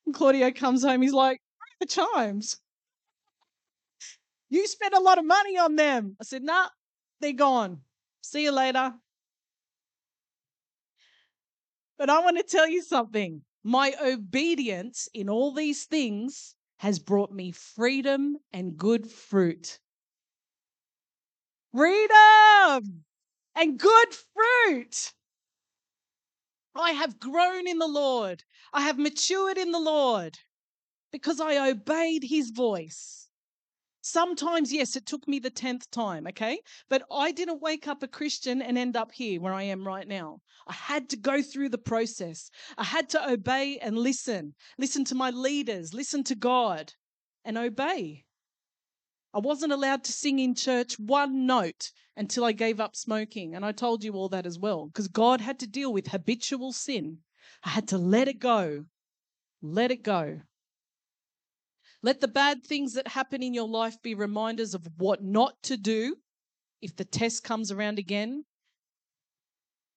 [0.06, 1.40] And Claudio comes home, he's like,
[1.80, 2.58] the chimes.
[4.50, 6.16] You spent a lot of money on them.
[6.20, 6.68] I said, nah,
[7.20, 7.80] they're gone.
[8.20, 8.94] See you later.
[11.98, 13.42] But I want to tell you something.
[13.62, 16.54] My obedience in all these things
[16.84, 19.78] has brought me freedom and good fruit.
[21.74, 23.04] Freedom
[23.56, 25.14] and good fruit.
[26.74, 28.44] I have grown in the Lord.
[28.74, 30.36] I have matured in the Lord
[31.10, 33.23] because I obeyed his voice.
[34.06, 36.60] Sometimes, yes, it took me the 10th time, okay?
[36.90, 40.06] But I didn't wake up a Christian and end up here where I am right
[40.06, 40.40] now.
[40.68, 42.50] I had to go through the process.
[42.76, 44.56] I had to obey and listen.
[44.76, 46.92] Listen to my leaders, listen to God,
[47.46, 48.26] and obey.
[49.32, 53.54] I wasn't allowed to sing in church one note until I gave up smoking.
[53.54, 56.74] And I told you all that as well, because God had to deal with habitual
[56.74, 57.20] sin.
[57.64, 58.84] I had to let it go.
[59.62, 60.42] Let it go.
[62.04, 65.78] Let the bad things that happen in your life be reminders of what not to
[65.78, 66.16] do
[66.82, 68.44] if the test comes around again.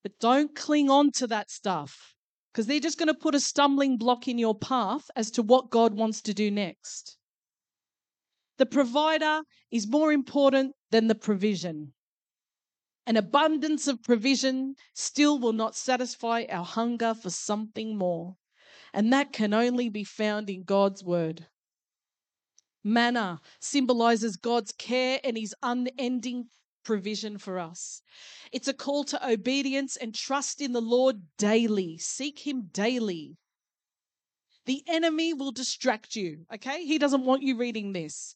[0.04, 2.16] But don't cling on to that stuff
[2.50, 5.70] because they're just going to put a stumbling block in your path as to what
[5.70, 7.18] God wants to do next.
[8.58, 11.92] The provider is more important than the provision.
[13.06, 18.38] An abundance of provision still will not satisfy our hunger for something more.
[18.94, 21.48] And that can only be found in God's word.
[22.88, 26.46] Manna symbolizes God's care and his unending
[26.84, 28.02] provision for us.
[28.54, 31.98] It's a call to obedience and trust in the Lord daily.
[31.98, 33.36] Seek him daily.
[34.66, 36.86] The enemy will distract you, okay?
[36.86, 38.36] He doesn't want you reading this.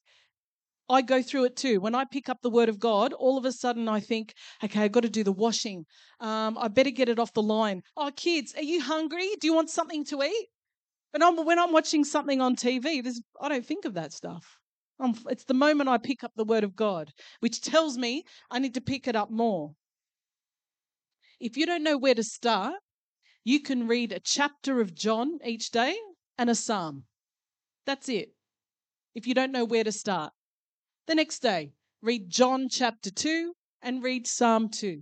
[0.90, 1.80] I go through it too.
[1.80, 4.82] When I pick up the word of God, all of a sudden I think, okay,
[4.82, 5.86] I've got to do the washing.
[6.20, 7.84] Um, I better get it off the line.
[7.96, 9.30] Oh, kids, are you hungry?
[9.40, 10.48] Do you want something to eat?
[11.12, 13.04] But I'm, when I'm watching something on TV,
[13.40, 14.60] I don't think of that stuff.
[15.00, 18.60] I'm, it's the moment I pick up the Word of God, which tells me I
[18.60, 19.74] need to pick it up more.
[21.40, 22.76] If you don't know where to start,
[23.44, 25.98] you can read a chapter of John each day
[26.38, 27.06] and a psalm.
[27.86, 28.30] That's it.
[29.16, 30.32] If you don't know where to start,
[31.08, 35.02] the next day, read John chapter 2 and read Psalm 2.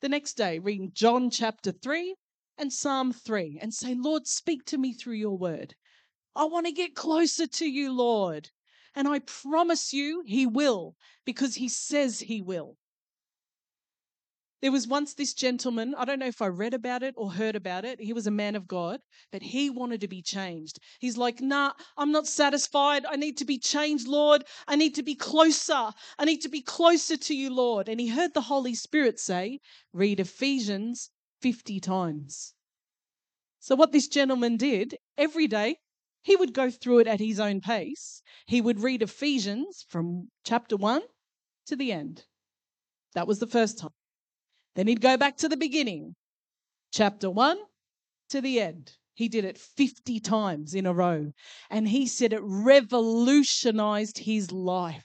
[0.00, 2.16] The next day, read John chapter 3
[2.56, 5.74] and Psalm 3 and say, Lord, speak to me through your word.
[6.36, 8.50] I want to get closer to you, Lord.
[8.94, 12.76] And I promise you, He will, because He says He will.
[14.64, 17.54] There was once this gentleman, I don't know if I read about it or heard
[17.54, 18.00] about it.
[18.00, 20.78] He was a man of God, but he wanted to be changed.
[21.00, 23.04] He's like, nah, I'm not satisfied.
[23.04, 24.44] I need to be changed, Lord.
[24.66, 25.92] I need to be closer.
[26.18, 27.90] I need to be closer to you, Lord.
[27.90, 29.60] And he heard the Holy Spirit say,
[29.92, 31.10] read Ephesians
[31.44, 32.54] 50 times.
[33.60, 35.76] So, what this gentleman did every day,
[36.22, 38.22] he would go through it at his own pace.
[38.46, 41.02] He would read Ephesians from chapter 1
[41.66, 42.24] to the end.
[43.12, 43.92] That was the first time.
[44.74, 46.14] Then he'd go back to the beginning,
[46.90, 47.58] chapter 1
[48.30, 48.92] to the end.
[49.12, 51.32] He did it 50 times in a row.
[51.68, 55.04] And he said it revolutionized his life.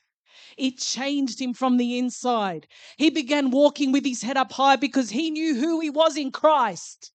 [0.60, 2.68] It changed him from the inside.
[2.98, 6.32] He began walking with his head up high because he knew who he was in
[6.32, 7.14] Christ.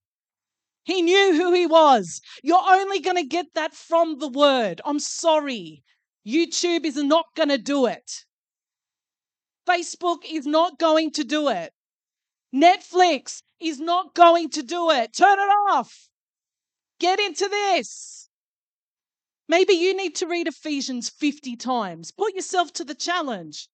[0.85, 2.23] He knew who he was.
[2.43, 4.81] You're only going to get that from the word.
[4.85, 5.83] I'm sorry.
[6.27, 8.25] YouTube is not going to do it.
[9.69, 11.73] Facebook is not going to do it.
[12.55, 15.15] Netflix is not going to do it.
[15.15, 16.09] Turn it off.
[16.99, 18.24] Get into this.
[19.49, 22.11] Maybe you need to read Ephesians 50 times.
[22.11, 23.69] Put yourself to the challenge.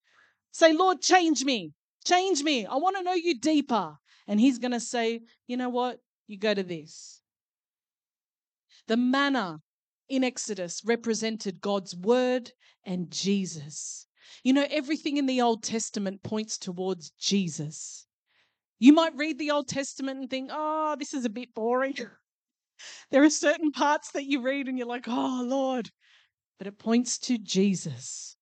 [0.51, 1.73] Say, Lord, change me.
[2.05, 2.67] Change me.
[2.67, 3.97] I want to know you deeper.
[4.27, 5.99] And He's going to say, you know what?
[6.27, 7.21] You go to this.
[8.89, 9.61] The manna
[10.09, 12.53] in Exodus represented God's word
[12.85, 14.07] and Jesus.
[14.43, 18.07] You know, everything in the Old Testament points towards Jesus.
[18.79, 21.95] You might read the Old Testament and think, oh, this is a bit boring.
[23.11, 25.91] There are certain parts that you read and you're like, oh, Lord.
[26.59, 28.37] But it points to Jesus.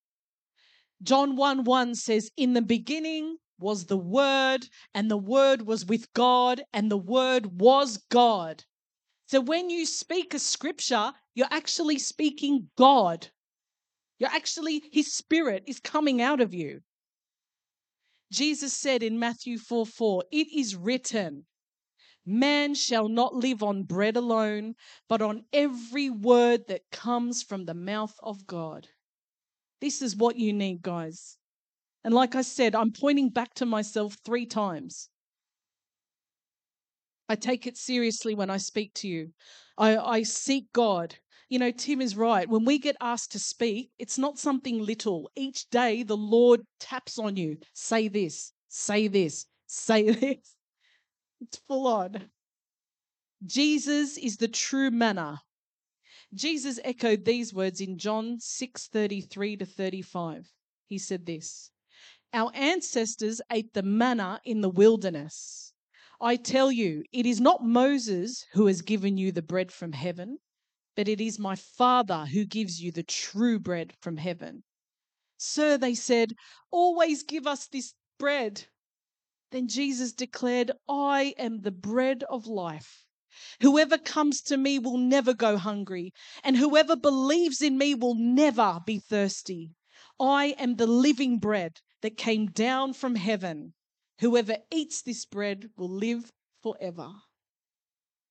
[1.02, 6.12] John 1 1 says, In the beginning was the Word, and the Word was with
[6.12, 8.64] God, and the Word was God.
[9.26, 13.28] So when you speak a scripture, you're actually speaking God.
[14.18, 16.80] You're actually, His Spirit is coming out of you.
[18.32, 21.46] Jesus said in Matthew 4 4, It is written,
[22.30, 24.74] Man shall not live on bread alone,
[25.08, 28.86] but on every word that comes from the mouth of God.
[29.80, 31.38] This is what you need, guys.
[32.04, 35.08] And like I said, I'm pointing back to myself three times.
[37.30, 39.32] I take it seriously when I speak to you.
[39.78, 41.16] I, I seek God.
[41.48, 42.46] You know, Tim is right.
[42.46, 45.30] When we get asked to speak, it's not something little.
[45.34, 47.56] Each day, the Lord taps on you.
[47.72, 50.57] Say this, say this, say this.
[51.40, 52.30] It's full on.
[53.44, 55.42] Jesus is the true manna.
[56.34, 60.52] Jesus echoed these words in John 6:33 to 35.
[60.86, 61.70] He said this:
[62.32, 65.72] Our ancestors ate the manna in the wilderness.
[66.20, 70.38] I tell you, it is not Moses who has given you the bread from heaven,
[70.96, 74.64] but it is my Father who gives you the true bread from heaven.
[75.36, 76.34] Sir, they said,
[76.72, 78.66] always give us this bread.
[79.50, 83.06] Then Jesus declared, I am the bread of life.
[83.60, 86.12] Whoever comes to me will never go hungry,
[86.44, 89.74] and whoever believes in me will never be thirsty.
[90.20, 93.74] I am the living bread that came down from heaven.
[94.20, 96.32] Whoever eats this bread will live
[96.62, 97.12] forever.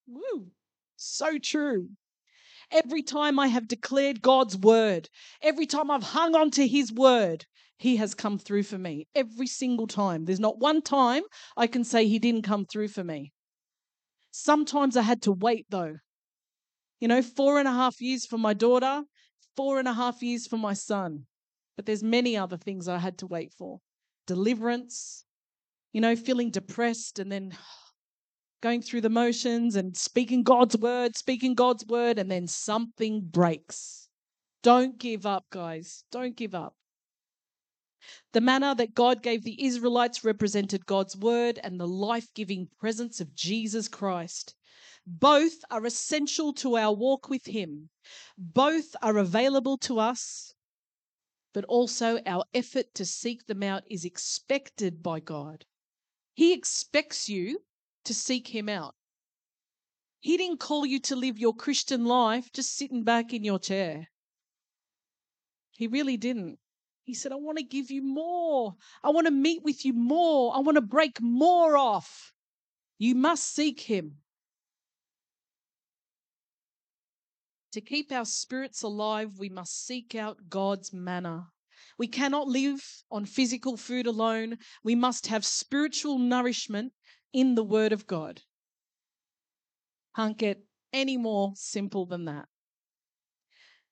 [0.06, 0.52] Woo!
[0.96, 1.90] So true.
[2.70, 5.10] Every time I have declared God's word,
[5.42, 7.46] every time I've hung on to his word,
[7.78, 9.08] he has come through for me.
[9.14, 10.26] Every single time.
[10.26, 11.24] There's not one time
[11.56, 13.32] I can say he didn't come through for me.
[14.32, 15.98] Sometimes I had to wait though.
[17.00, 19.04] You know, four and a half years for my daughter,
[19.56, 21.28] four and a half years for my son.
[21.76, 23.80] But there's many other things I had to wait for.
[24.26, 25.26] Deliverance,
[25.94, 27.56] you know, feeling depressed and then
[28.62, 34.10] going through the motions and speaking God's word, speaking God's word, and then something breaks.
[34.64, 36.04] Don't give up, guys.
[36.12, 36.76] Don't give up.
[38.32, 43.20] The manna that God gave the Israelites represented God's word and the life giving presence
[43.20, 44.56] of Jesus Christ.
[45.06, 47.90] Both are essential to our walk with Him.
[48.38, 50.54] Both are available to us,
[51.54, 55.66] but also our effort to seek them out is expected by God.
[56.34, 57.64] He expects you
[58.04, 58.96] to seek Him out.
[60.20, 64.10] He didn't call you to live your Christian life just sitting back in your chair.
[65.72, 66.60] He really didn't.
[67.08, 68.76] He said, I want to give you more.
[69.02, 70.54] I want to meet with you more.
[70.54, 72.34] I want to break more off.
[72.98, 74.18] You must seek Him.
[77.72, 81.48] To keep our spirits alive, we must seek out God's manna.
[81.98, 84.58] We cannot live on physical food alone.
[84.84, 86.92] We must have spiritual nourishment
[87.32, 88.42] in the Word of God.
[90.14, 92.50] Can't get any more simple than that.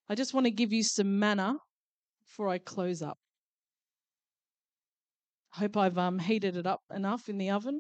[0.10, 1.60] I just want to give you some manna
[2.36, 3.18] before I close up.
[5.56, 7.80] I hope I've um, heated it up enough in the oven.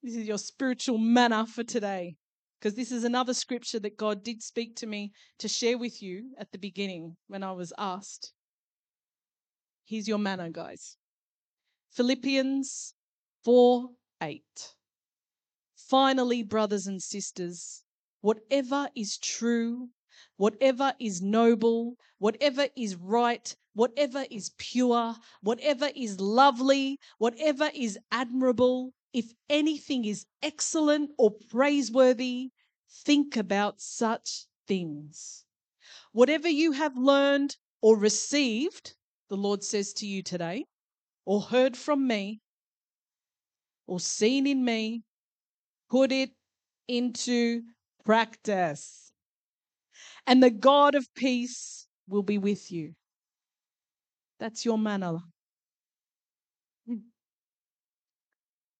[0.00, 2.14] this is your spiritual manna for today
[2.60, 6.34] because this is another scripture that God did speak to me to share with you
[6.38, 8.32] at the beginning when I was asked.
[9.84, 10.96] Here's your manna, guys.
[11.90, 12.94] Philippians
[13.44, 13.88] 4
[14.22, 14.42] 8.
[15.74, 17.82] Finally, brothers and sisters,
[18.20, 19.88] whatever is true,
[20.36, 28.92] whatever is noble, whatever is right, whatever is pure, whatever is lovely, whatever is admirable,
[29.12, 32.50] if anything is excellent or praiseworthy,
[33.04, 35.44] think about such things.
[36.12, 38.94] Whatever you have learned or received,
[39.28, 40.64] the Lord says to you today,
[41.24, 42.40] or heard from me,
[43.86, 45.02] or seen in me,
[45.90, 46.30] put it
[46.88, 47.62] into
[48.04, 49.05] practice.
[50.26, 52.94] And the God of peace will be with you.
[54.40, 55.18] That's your manna.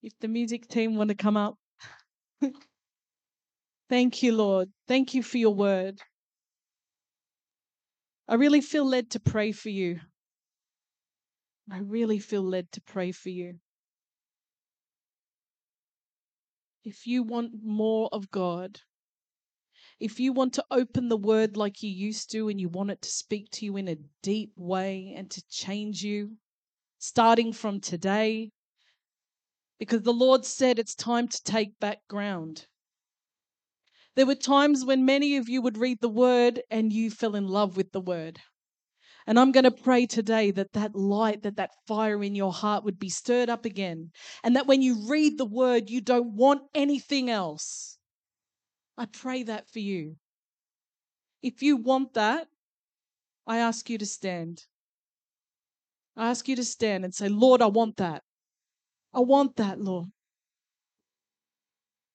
[0.02, 1.56] if the music team want to come up.
[3.88, 4.68] Thank you, Lord.
[4.88, 6.00] Thank you for your word.
[8.28, 10.00] I really feel led to pray for you.
[11.70, 13.58] I really feel led to pray for you.
[16.84, 18.80] If you want more of God,
[19.98, 23.00] If you want to open the word like you used to and you want it
[23.02, 26.36] to speak to you in a deep way and to change you,
[26.98, 28.50] starting from today,
[29.78, 32.66] because the Lord said it's time to take back ground.
[34.16, 37.46] There were times when many of you would read the word and you fell in
[37.46, 38.40] love with the word.
[39.26, 42.84] And I'm going to pray today that that light, that that fire in your heart
[42.84, 44.12] would be stirred up again.
[44.44, 47.95] And that when you read the word, you don't want anything else.
[48.98, 50.16] I pray that for you.
[51.42, 52.48] If you want that,
[53.46, 54.64] I ask you to stand.
[56.16, 58.22] I ask you to stand and say, Lord, I want that.
[59.14, 60.06] I want that, Lord.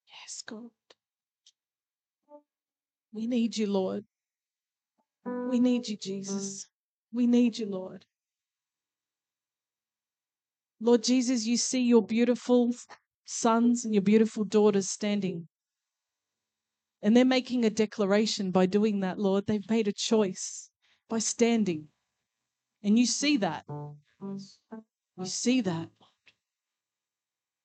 [0.08, 0.70] Yes, God.
[3.14, 4.06] We need you, Lord.
[5.26, 6.68] We need you, Jesus.
[7.14, 8.06] We need you, Lord.
[10.80, 12.74] Lord Jesus, you see your beautiful
[13.26, 15.48] sons and your beautiful daughters standing.
[17.02, 19.48] And they're making a declaration by doing that, Lord.
[19.48, 20.70] They've made a choice
[21.10, 21.88] by standing.
[22.84, 23.66] And you see that.
[24.22, 25.90] You see that.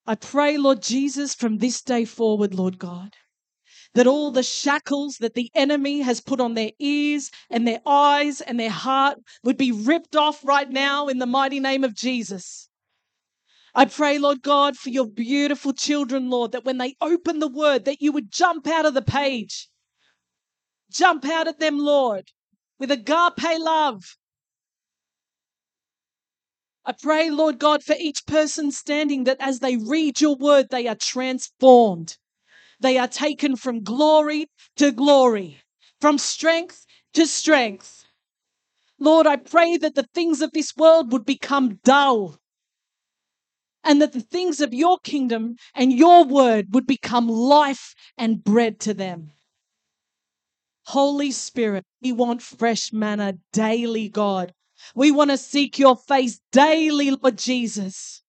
[0.05, 3.15] I pray, Lord Jesus, from this day forward, Lord God,
[3.93, 8.41] that all the shackles that the enemy has put on their ears and their eyes
[8.41, 12.69] and their heart would be ripped off right now in the mighty name of Jesus.
[13.75, 17.85] I pray, Lord God, for your beautiful children, Lord, that when they open the word,
[17.85, 19.69] that you would jump out of the page.
[20.89, 22.31] Jump out at them, Lord,
[22.79, 24.17] with agape love.
[26.85, 30.87] I pray, Lord God, for each person standing that as they read your word, they
[30.87, 32.17] are transformed.
[32.79, 34.47] They are taken from glory
[34.77, 35.61] to glory,
[35.99, 38.05] from strength to strength.
[38.99, 42.39] Lord, I pray that the things of this world would become dull
[43.87, 48.81] and that the things of your kingdom and your word would become life and bread
[48.81, 49.31] to them.
[50.87, 54.53] Holy Spirit, we want fresh manna daily, God.
[54.93, 58.21] We want to seek your face daily, Lord Jesus.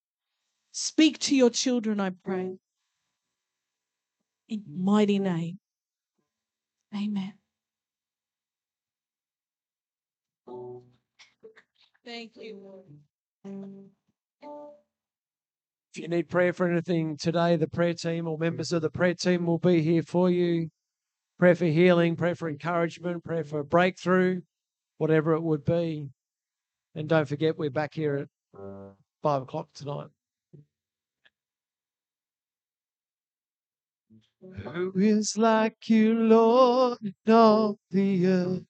[0.71, 2.57] Speak to your children, I pray.
[4.47, 5.59] In mighty name.
[6.95, 7.33] Amen.
[12.05, 12.85] Thank you,
[13.43, 14.78] Lord.
[15.93, 19.15] If you need prayer for anything today, the prayer team or members of the prayer
[19.15, 20.69] team will be here for you.
[21.39, 24.41] Prayer for healing, prayer for encouragement, prayer for breakthrough,
[24.97, 26.09] whatever it would be.
[26.93, 28.27] And don't forget, we're back here at
[29.23, 30.07] five o'clock tonight.
[34.73, 38.63] Who is like you, Lord, all the earth?